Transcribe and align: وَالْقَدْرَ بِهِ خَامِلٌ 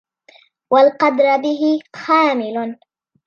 وَالْقَدْرَ 0.73 1.37
بِهِ 1.41 1.79
خَامِلٌ 1.95 2.75